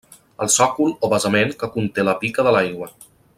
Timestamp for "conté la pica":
1.77-2.47